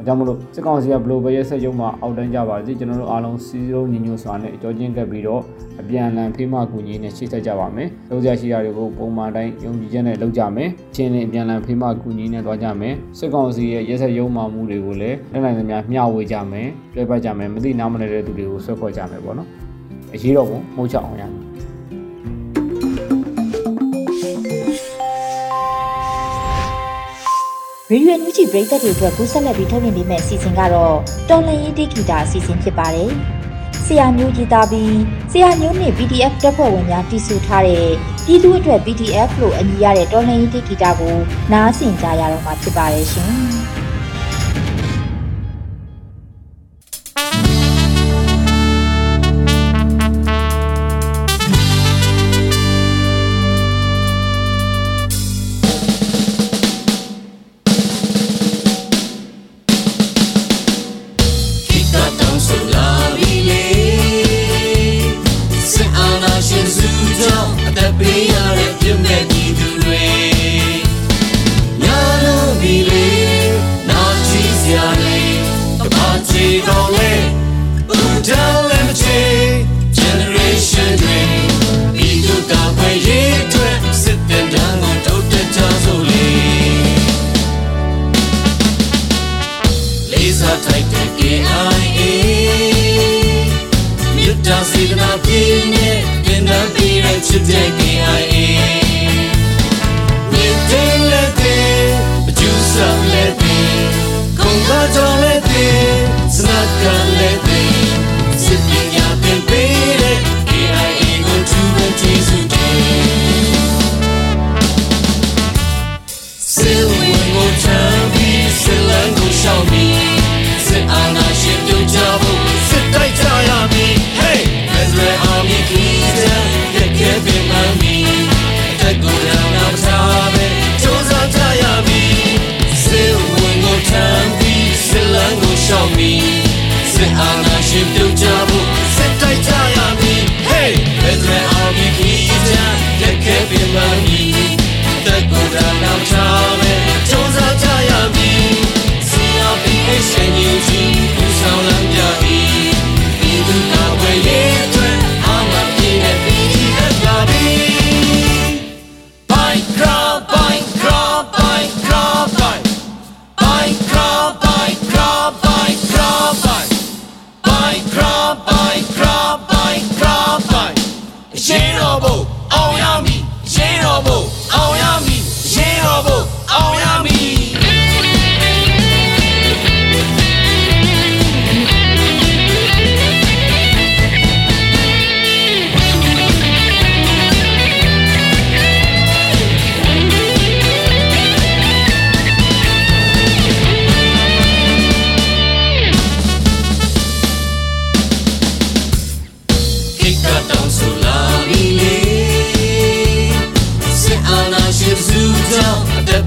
[0.00, 5.42] အကြောင်းမလို့စစ်ကောင်စီကဘလိုပဲရဲ့ဆက်ရုံမှာအောက်တန်းကြပါစေကျွန်တော်တို့အားလုံးစီးလုံးညီညွတ်စွာနဲ့အကြောချင်းကပ်ပြီးတော့
[5.80, 19.48] အပြန်အလှန်ဖေးမကူညီနဲ့ရှေ့ဆက်ကြပါမယ်။လုံးစရာရှိတာတွေကိုပုံမှန်တိုင်းယုံကြည်ချက်နဲ့လုပ်ကြမယ်။ချင်းနဲ့အပြန်အလှန်ဖေးမကူညီနဲ့သွားကြမယ်။စစ်ကောင်စီရဲ့ရက်ဆက်ရုံမှမှုတွေကိုလည်းလက်နိုင်သမျှမျှဝေကြမယ်။ပြပတ်ကြမယ်။မသိနားမလည်တဲ့သူတွေကိုဆွဲခေါ်ကြမယ်ပေါ့နော်။
[20.14, 21.43] အရေးတော်ပုံမှုတ်ချအောင်ရမယ်။
[27.92, 30.96] Radio ညူချီပရိသတ်တွေအတွက်ကူးဆက်လက်ပြီးထုတ်လွှင့်ပေးမယ့်အစီအစဉ်ကတော့
[31.28, 33.10] တော်လန်ရေးတိဂီတာအစီအစဉ်ဖြစ်ပါတယ်။
[33.86, 34.94] ဆရာမျိုးကြီးသားပြီး
[35.32, 37.86] ဆရာမျိုးနဲ့ PDF တပ်ဖွဲ့ဝင်များတည်ဆူထားတဲ့
[38.26, 41.16] ပြည်သူ့အတွက် PDF လို့အမည်ရတဲ့တော်လန်ရေးတိဂီတာကို
[41.52, 43.32] နားဆင်ကြရတော့မှာဖြစ်ပါတယ်ရှင်။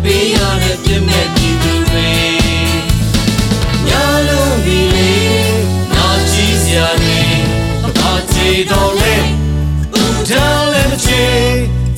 [0.07, 2.11] ပေးရတဲ့ပြည့်မဲ့ပြည်သူတွေ
[3.87, 5.13] ညာလုံးဒီလေ
[5.93, 7.21] နာကြည့်စရာတွေ
[7.85, 9.15] အပါချေတော်လဲ
[10.01, 11.23] ဦးထောင်လည်းမချေ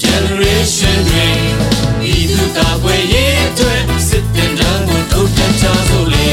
[0.04, 1.28] generation တွေ
[2.14, 6.32] ဤသူကကွယ်ရေးအတွက်စစ်တင်တန်းကိုထုတ်ပြန်ချဆိုလေ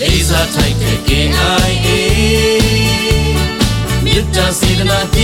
[0.00, 1.88] လေးစားထိုက်တဲ့ KIA
[4.04, 5.20] မြစ်တာစေတနာပြ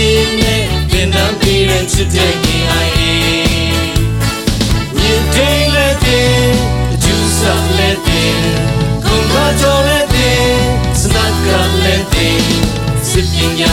[1.01, 3.01] င်းနဲ့ပင်တန်းပြည်ရင်ချစ်တဲ့ KIA
[4.97, 6.33] မြစ်တိန်လက်တင်
[6.91, 8.39] အကျူဆပ်လက်တင်
[9.05, 10.47] ကုန်းပါကြောလက်တင်
[10.99, 11.47] စနက်က
[11.83, 12.41] လက်တင်
[13.09, 13.71] စစ်ပညာ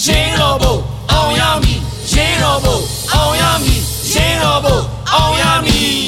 [0.00, 0.76] ရေတော်ဘုံ
[1.12, 1.80] အောင်ရမည်
[2.12, 2.78] ရေတော်ဘုံ
[3.12, 3.80] အောင်ရမည်
[4.12, 4.78] ရေတော်ဘုံ
[5.12, 6.00] အောင်ရမည်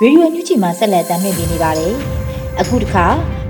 [0.00, 1.94] ရေဒီယိုညူချီမှာဆက်လက်တင်ပြနေပါတယ်။
[2.60, 3.06] အခုတစ်ခါ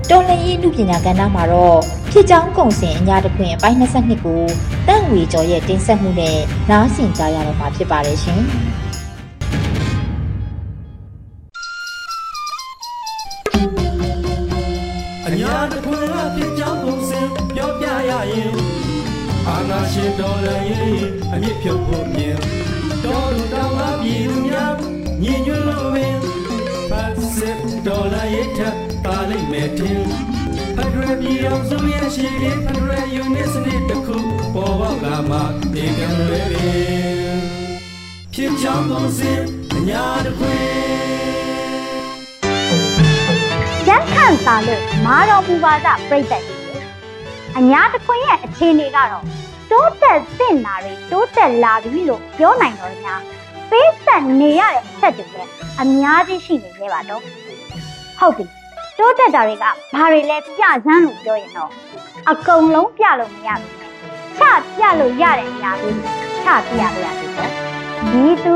[0.09, 1.79] တော်လည်ရေးလူပညာကဏ္ဍမှာတော့
[2.11, 4.41] ဖြစ်ချောင်းကုံစင်အညာတခွင်အပိုင်း22ကို
[4.87, 6.37] တန့်ဝေကျော်ရဲ့တင်ဆက်မှုနဲ့
[6.69, 8.41] နားဆင်ကြရတော့မှာဖြစ်ပါတယ်ရှင်။
[21.67, 22.37] ဖြုတ်ဖို့မြင်
[23.03, 24.73] တော်လူတော်မှာပြည်သူများ
[25.23, 26.17] ညီညွတ်လို့ပင်
[26.89, 28.75] ဖတ်စစ်တော်လည်းရင်ထပ်
[29.05, 30.03] ပါလိမ့်မယ်တင်
[30.75, 34.17] ဖက်ဒရယ်ပြည်အောင်စုရဲ့ရှိလေးဖက်ဒရယ်ယူနစ်စနစ်တစ်ခု
[34.53, 35.37] ပေါ်ပေါက်လာမှ
[35.73, 37.39] ဒီကံတွေပင်
[38.33, 39.31] ဖြစ်ကြောင်းပုံစံ
[39.75, 40.61] အညာတခွင်
[43.87, 46.59] ရန်ခန့်စာလို့မာတော်မူပါကပြိတ်သက်တယ်
[47.57, 49.46] အညာတခွင်ရဲ့အခြေအနေကတော့
[49.77, 53.15] တိုးတက်သင့်တာတွေတိုးတက်လာပြီလို့ပြောနိုင်တော့ညာ
[53.71, 57.21] ပေးဆက်နေရတဲ့အချက်တွေလည်းအများကြီးရှိနေသေးပါတော့
[58.19, 58.45] ဟုတ်ပြီ
[58.97, 61.71] တိုးတက်တာတွေကဘာတွေလဲပြစမ်းလို့ပြောရင်တော့
[62.29, 63.75] အကုန်လုံးပြလို့မရဘူး
[64.39, 64.43] ချ
[64.77, 65.97] ပြလို့ရတဲ့အရာလေး
[66.43, 67.51] ချပြရပါသေးတယ်
[68.11, 68.55] ဒီသူ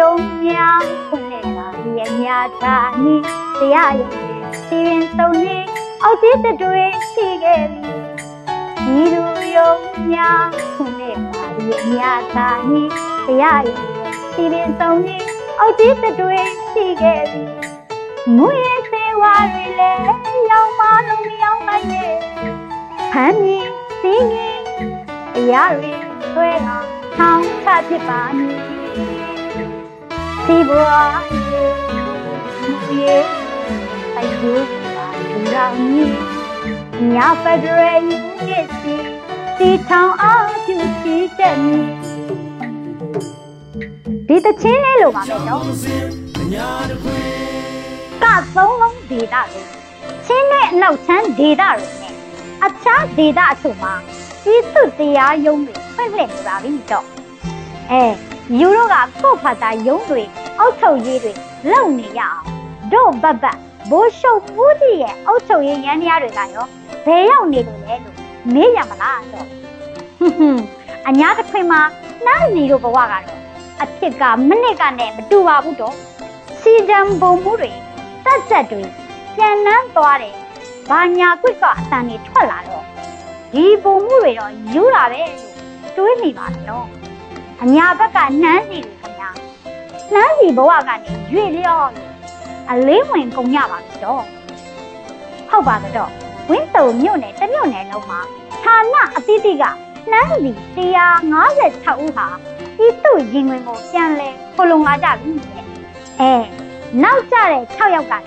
[0.00, 0.12] ယုံ
[0.44, 3.22] များခွင့်နေတာဒီအများသာနီး
[3.58, 4.10] တရားရုံ
[4.66, 5.58] စီရင်ဆုံးနေ
[6.02, 7.82] အောက်သေးတွေရှိခဲ့ပြီ
[8.88, 9.24] ဒီသူ
[9.56, 9.72] ယုံ
[10.12, 10.46] များ
[10.76, 12.92] ခွင့်နေတာဒီအများသာနီး
[13.26, 13.82] တရားရုံ
[14.32, 15.18] စီရင်ဆုံးနေ
[15.58, 16.38] အောက်သေးတွေ
[16.70, 17.42] ရှိခဲ့ပြီ
[18.36, 20.10] မွေးစေဝါတွေလည်း
[20.50, 22.14] ရောင်မလုံးမရောင်နိုင်ရဲ့
[23.12, 23.68] ဖမ်းမြင်
[24.00, 24.58] စီးငင်
[25.36, 25.92] အရာတွေ
[26.32, 26.78] ဆွဲတာ
[27.16, 28.58] ထောင်းချဖြစ်ပါမည်
[30.44, 31.20] စီဘွား
[31.50, 31.64] ရေ
[32.62, 33.18] မူရေ
[34.16, 34.54] အယူ
[34.94, 36.37] ပါလူတော်မီ
[37.14, 38.16] ညာဖက်ဒရယ်ယူ
[38.48, 38.94] နစ်စီ
[39.58, 41.78] တီထောင်အားကျူရှိတဲ့မီ
[44.26, 45.62] ဒီတချင်းလေးလိုပါမယ်နော်
[46.40, 47.22] အညာတခွင်
[48.22, 48.24] က
[48.56, 49.62] သုံးလုံးဒေတာတွေ
[50.26, 52.12] ချင်းနဲ့အနောက်ချမ်းဒေတာတွေနဲ့
[52.64, 53.94] အခြားဒေတာအချို့မှာ
[54.44, 57.06] ပြည်သူတရားရုံးတွေဖွင့်လှစ်နေပါပြီတော့
[57.90, 58.04] အဲ
[58.58, 60.22] ယူတို့ကကို့ဖာတာရုံးတွေ
[60.58, 61.32] အောက်ချုပ်ရေးတွေ
[61.70, 62.40] လုပ်နေရအောင်
[62.92, 63.58] တို့ဘတ်ဘတ်
[63.90, 66.66] ဘိုးရှုပ်မှုကြီးရဲ့အောက်ချုပ်ရေးရန်တရားတွေကရော
[67.08, 68.16] ဘယ်ရောက်နေလို့လဲလို့
[68.54, 69.46] မေးရမလားတော့
[70.18, 70.62] ဟွန်းဟွန်း
[71.08, 71.80] အညာတစ်ခွင်မှာ
[72.24, 73.40] နှမ်းစီတို့ဘဝကတော့
[73.82, 75.94] အဖြစ်ကမနစ်ကနဲ့မတူပါဘူးတော့
[76.60, 77.72] စီတံပုံမှုတွေ
[78.24, 78.82] တက်ချက်တွေ
[79.36, 80.34] ပြန်နှမ်းသွားတယ်
[80.90, 82.84] ဘာညာကွစ်ကအတန်တွေထွက်လာတော့
[83.52, 85.52] ဒီပုံမှုတွေတော့ယူတာပဲလို့
[85.96, 86.86] တွေးမိပါတော့
[87.62, 89.30] အညာဘက်ကနှမ်းစီတွေခင်ဗျာ
[90.14, 92.12] နှမ်းစီဘဝကနေရွေ့လျော့လို့
[92.70, 94.24] အလေးဝင်ကုန်ကြပါပြီတော့
[95.50, 98.20] ဟုတ်ပါတော့ ဝင်းတုံမြို့နယ်တစ်မြို့နယ်လုံးမှာ
[98.64, 99.64] ဌာနအသီးသီးက
[100.10, 100.50] နှမ်းစီ
[101.28, 102.26] 156ဦးဟာ
[102.84, 105.64] ဤသူ့ရင်ဝင်ကိုပြန်လဲဖလုံလာကြပြီတဲ့
[106.20, 106.32] အဲ
[107.02, 108.26] နောက်ကျတဲ့6ယောက်ကလည်း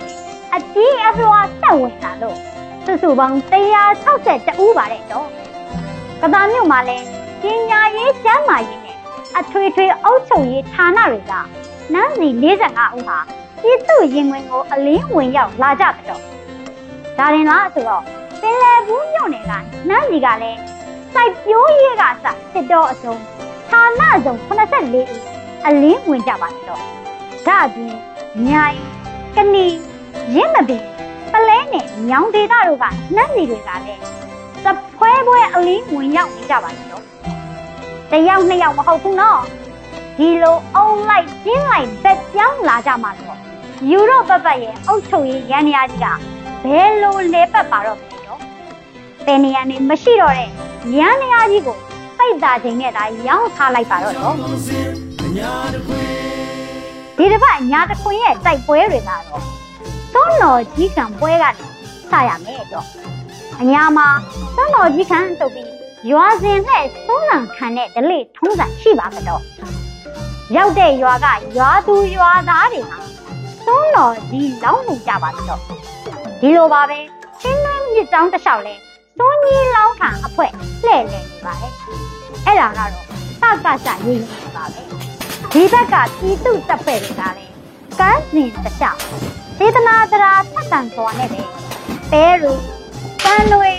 [0.54, 2.38] အကြီးအလွှာဆက်ဝင်လာလို့
[2.84, 3.36] စုစုပေါင်း
[4.00, 5.28] 160ဦးပါတယ်တော့
[6.20, 7.06] ကဘာမြို့မှာလည်း
[7.42, 8.96] ပညာရေးကျန်းမာရေးနဲ့
[9.38, 11.32] အထွေထွေအုပ်ချုပ်ရေးဌာနတွေက
[11.92, 13.18] နန်းစီ45ဦးဟာ
[13.62, 16.31] ပြည်သူရင်ဝင်ကိုအလင်းဝင်ရောက်လာကြတော့
[17.18, 18.02] ဒါရင်လားဆိုတော့
[18.40, 19.52] ပင်လယ်ဘူးမြို့နယ်က
[19.88, 20.58] နန်းစီကလည်း
[21.14, 23.14] စိုက်ပျိုးရေးကစစစ်တော်အစုံ
[23.70, 25.08] ဌာနစုံ84ဦး
[25.66, 26.80] အလင်းဝင်ကြပါတော့
[27.46, 27.94] ဒါအပြင်
[28.46, 28.78] မြိုင်
[29.36, 29.66] ကနီ
[30.34, 30.82] ရင်းမပင်
[31.32, 34.02] ပလဲနဲ့ညောင်ဒေတာတို့ကနှက်စီတွေကလည်း
[34.64, 37.04] သဖွဲပွဲအလင်းဝင်ရောက်နေကြပါတော့
[38.10, 39.40] တယောက်နှစ်ယောက်မဟုတ်ဘူးနော်
[40.18, 43.38] ဒီလိုအုံလိုက်ကျင်းလိုက်သက်ပြောင်းလာကြမှာတော့
[43.90, 46.06] ယူရောပပတ်ရဲ့အုတ်ချုပ်ရေးရန်ရာကြီးက
[46.64, 48.40] ဘယ်လိုလဲပတ်ပါတော့မလဲတော့
[49.26, 50.48] ပယ်နေရနေမရှိတော့တဲ့
[50.98, 51.76] ရန်ရာကြီးကို
[52.18, 54.34] ပိတ်တာချိန်နဲ့ဒါရောင်းထားလိုက်ပါတော့တော့
[57.16, 59.22] ဒီတစ်ပတ်ညာတခွင်ရဲ့တိုက်ပွဲတွေကတော့
[60.14, 61.50] သွန်းတော်ကြီးကံပွဲကနေ
[62.10, 62.86] စရမယ်တော့
[63.60, 64.08] အညာမှာ
[64.56, 65.70] သွန်းတော်ကြီးကံတုတ်ပြီး
[66.10, 69.42] ရွာစဉ်နဲ့သုံးလံခံတဲ့ဒလိထုံးစံရှိပါကတော့
[70.56, 71.26] ရောက်တဲ့ရွာက
[71.58, 72.98] ရွာသူရွာသားတွေဟာ
[73.66, 75.60] သွန်းတော်ကြီးလောင်းနေကြပါတော့
[76.44, 76.98] ဒီလိုပါပဲ
[77.40, 78.74] ချင်းနှင်းမြစ်တောင်းတစ်လျှောက်လဲ
[79.18, 80.46] သွန်းကြီးလောင်းခံအဖွဲ
[80.84, 81.72] လှဲ့လဲနေပါတယ်
[82.46, 84.82] အဲ့ဒါကတော့တကစရေးနေပါပဲ
[85.52, 87.54] ဒီဘက်ကပြည်သူတပ်ဖက်တွေကလည်း
[88.00, 89.00] ကန်းစင်တစ်လျှောက်
[89.58, 91.42] စေတနာတရာထက်တန်စွာနဲ့ပဲ
[92.12, 92.52] ပဲရူ
[93.24, 93.70] တန်လွေ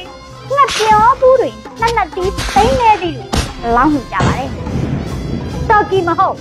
[0.55, 1.49] ငှက်ပြောဘူးတွေ
[1.79, 4.49] နှစ်နှစ်တီးသိမ်းနေသည်တွေလောင်းနေကြပါတယ်
[5.67, 6.37] စော်ကီမဟုတ်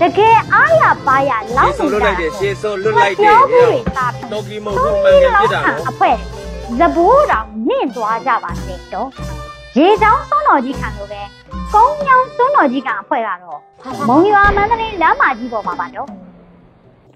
[0.00, 6.10] တကယ်အားရပါရလောင်းရှေ့နေဆုံးကြလွတ်လိုက်တယ်ရှေ့ဆုံးလွတ်လိုက်တယ်ပြောဘူးတွေသားပြီးတော်ကီမဟုတ်ဘူးမှန်ကန်ပြစ်တာနော်အဖွဲ
[6.78, 9.08] ဇဘိုးတော်နင့်သွားကြပါစေတော့
[9.76, 11.22] ရေချောင်းစွန်းတော်ကြီးခံလို့ပဲ
[11.74, 13.60] ကုန်းညောင်းစွန်းတော်ကြီးကအဖွဲကတော့
[14.08, 16.08] မုံရွာမန္တလေးလမ်းမကြီးပေါ်မှာပါတော့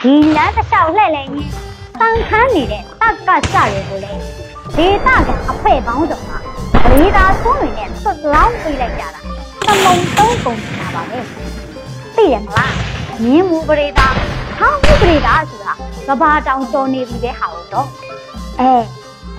[0.03, 1.53] ဒီလမ်းတစ်လျှောက်လှည့်လည်ရင်း
[2.01, 4.13] တန်ခမ်းနေတဲ့တက်ကစတွေကိုလေ
[4.77, 6.33] ဒေတာကအဖွဲပေါင်းစုံက
[6.85, 9.21] ပရိသာသွန်းတွေနဲ့သွတ်လောင်းပေးလိုက်ကြတာ
[9.67, 11.19] သမုံသုံးကုန်နေတာပါပဲ
[12.21, 12.75] သိတယ်မလား
[13.25, 14.07] မြင်းမူပရိသာ
[14.59, 15.73] ဟောင်းမှုပရိသာဆိုတာ
[16.09, 17.89] ကဘာတောင်ကျော်နေပြီပဲဟာတော့
[18.61, 18.73] အဲ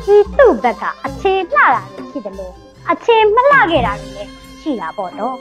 [0.04, 2.54] ဒီသူ့ဘက်ကအခြေလှတာတွေရှိတယ်လို့
[2.92, 5.38] အခြေမလှခဲ့တာတွေလည်းရှိတာပေါ့တော့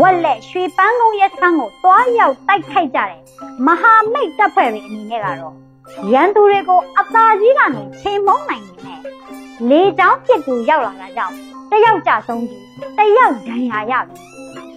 [0.00, 3.20] ဝက်လက်ရွှေပန်းကုန်းရဲစခန်းကိုသွားရောက်တိုက်ခိုက်ကြတယ်
[3.66, 5.54] မဟာမိတ်တပ်ဖွဲ့တွေအနေနဲ့ကတော့
[6.12, 9.00] ရန်သူတွေကိုအသာကြီးကနေချိန်မုံနိုင်နေတယ်
[9.70, 11.34] လေချောင်းပြစ်သူရောက်လာတာကြောင့်
[11.70, 12.64] တယောက်ကြဆုံးပြီး
[12.98, 14.27] တယောက်ဒဏ်ရာရပြီး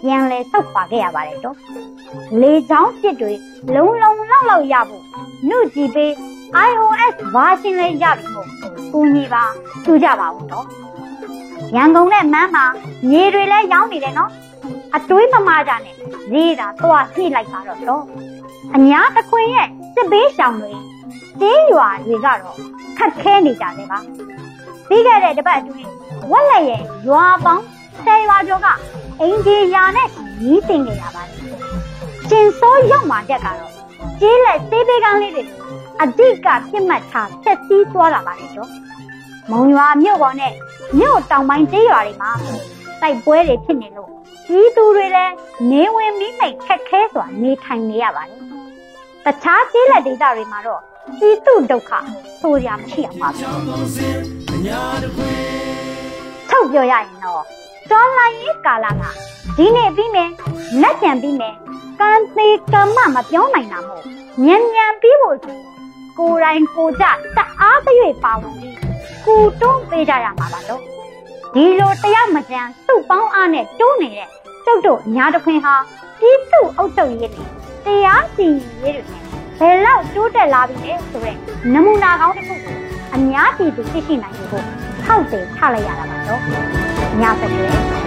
[0.02, 1.58] ပြန်လဲဆုတ်ခွာခဲ့ရပါတယ်တော့
[2.42, 3.34] လေချောင်းပြစ်တွေ
[3.76, 5.04] လုံးလုံးလောက်လောက်ရဖို့
[5.50, 6.12] နှုတ်ကြည့်ပေး
[6.70, 8.48] iOS version လေးရပြီမို့
[8.94, 9.44] ကိုညီပါ
[9.86, 10.66] သူကြပါဦးတော့
[11.76, 12.66] ရန်ကုန်နဲ့မန်းမှာ
[13.10, 14.32] မြေတွေလည်းရောင်းနေတယ်နော်
[14.96, 15.96] အတွေးမမာကြနဲ့
[16.32, 18.04] ဈေးတာသွားဖြည့်လိုက်ပါတော့တော့
[18.76, 20.72] အညာတခွင်ရဲ့စစ်ဘေးရှောင်တွေ
[21.42, 22.58] တေးရွာတွေကတော့
[22.98, 24.00] ခက်ခဲနေကြတယ်ပါ
[24.88, 25.90] ပြီးခဲ့တဲ့တစ်ပတ်အတွင်း
[26.32, 27.66] ဝက်လက်ရဲ့ရွာပေါင်း
[28.06, 28.68] ဆယ်ရွာကျော်က
[29.22, 30.08] အင်ဂျီယာနဲ့
[30.42, 31.40] ညီးတင်နေရပါတယ်
[32.30, 33.72] ကျင်စိုးရောက်မှတက်ကတော့
[34.20, 35.44] ကျေးလက်သေးသေးကန်းလေးတွေ
[36.02, 38.70] အဓိကပြစ်မှတ်ထားဖြက်စီးသွားတာပါလေတော့
[39.52, 40.54] မုံရွာမြို့ပေါ်နဲ့
[41.00, 42.32] မြို့တောင်ပိုင်းကျေးရွာတွေမှာ
[43.02, 44.10] တိုက်ပွဲတွေဖြစ်နေလို့
[44.48, 45.34] ကြီးသူတွေလည်း
[45.72, 48.40] နေဝင်မိမိတ်ခက်ခဲစွာနေထိုင်နေရပါတယ်
[49.26, 50.82] တခြားကျေးလက်ဒေသတွေမှာတော့
[51.20, 51.92] ကြီးသူဒုက္ခ
[52.42, 53.42] ဆိုရမရှိအောင်ပါဘူး
[56.50, 57.61] ထုတ်ပြောရရင်တော့
[57.92, 59.04] တော်လိုင်းရေးကာလက
[59.58, 60.30] ဒီနေ့ပြီးမယ်
[60.82, 61.56] လက်ကြံပြီးမယ်
[62.00, 64.04] ကံသေးကမ္မမပြောနိုင်တာမို့
[64.46, 65.58] ညံညံပြီးဖို့ဆို
[66.18, 67.06] ကိုယ်တိုင်ကိုကြ
[67.38, 68.76] တအားသရွေ့ပါဝင်ပြီး
[69.26, 70.82] ကိုတွန်းပေးကြရမှာပါတော့
[71.54, 74.30] ဒီလိုတယောက်မကြံသူ့ပေါင်းအားနဲ့တိုးနေတဲ့
[74.66, 75.76] ကျုပ်တို့ညာတခွင်ဟာ
[76.20, 77.32] ပြည်သူအုပ်ချုပ်ရေးနဲ့
[77.86, 79.24] တရားစီရင်ရေးတွေနဲ့
[79.60, 81.38] ဘယ်လောက်တိုးတက်လာပြီလဲဆိုတဲ့
[81.74, 82.78] နမူနာကောင်းတစ်ခုကို
[83.16, 84.66] အများပြည်သူသိရှိနိုင်ဖို့
[85.04, 86.42] ထောက်တယ်ချလိုက်ရတာပါတော့
[87.22, 88.02] ညာဆက်တွေအောင်ပါ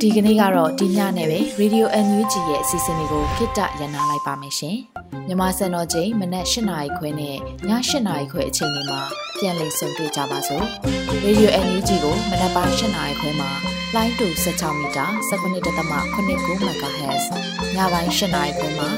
[0.00, 4.76] ဒီကနေ့ကတော့ဒီညနဲ့ပဲ Radio NUG ရဲ့အစီအစဉ်လေးကိုခਿੱတရနာလိုက်ပါမယ်ရှင်။
[5.28, 7.36] မြမစံတော်ချိန်မနက်၈နာရီခွဲနဲ့ည
[7.68, 7.70] ၈
[8.06, 9.00] နာရီခွဲအချိန်တွေမှာ
[9.38, 10.64] ပြန်လည်ဆုံတွေ့ကြပါစို့။
[11.24, 13.50] Radio NUG ကိုမနက်ပိုင်း၈နာရီခွဲမှာ
[13.94, 15.66] လိုင်းတူ16မီတာ19.8
[16.26, 17.24] MHz
[17.76, 18.88] ညပိုင်း၈နာရီခွဲမှာ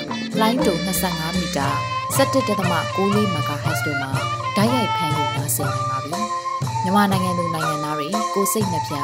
[0.40, 0.72] လိုင်းတူ
[1.08, 4.10] 25မီတာ 17.6 MHz တို့မှာ
[4.56, 6.20] ဓာတ်ရိုက်ဖမ်းလို့နိုင်စေနိုင်ပါပြီ။
[6.82, 8.94] မြန်မာနိုင်ငံသူနိုင်ငံသားတွေကိုစိတ်နှပြ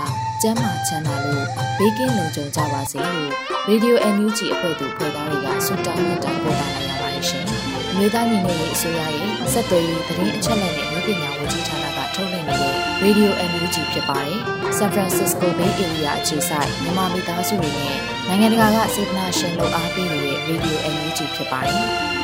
[0.43, 1.45] ကျန်းမာချမ်းသာလို့
[1.79, 3.31] ဘေးကင်းလုံခြုံကြပါစေလို့
[3.69, 7.45] Radio NUG အဖွဲ့သူဖွဲ့သားတွေကဆုတောင်းမြတ်တာပို့တာလိုက်ရပါတယ်ရှင်။
[7.91, 14.39] အမျိုးသားညီညွတ်ရေးအစိုးရရဲ့စက်သွေးရေးသတင်းအချက်အလက်တွေပညာဝန်ကြီးဌာနကထုတ်လွှင့်နေတဲ့ Radio NUG ဖြစ်ပါတယ်။
[14.79, 21.87] San Francisco Bay Area အခြေစိုက်မြန်မာမိသားစုတွေနဲ့နိုင်ငံတကာကစေတနာရှင်လို့အားပေးနေတဲ့ Radio NUG ဖြစ်ပါတယ်။